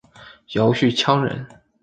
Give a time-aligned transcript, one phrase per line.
[0.53, 1.45] 姚绪羌人。